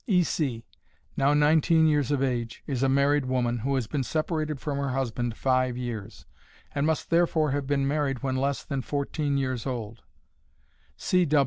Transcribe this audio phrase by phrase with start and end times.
[0.07, 0.23] E.
[0.23, 0.65] C.,
[1.15, 4.89] now nineteen years of age, is a married woman, who has been separated from her
[4.89, 6.25] husband five years,
[6.73, 10.01] and must therefore have been married when less than fourteen years old.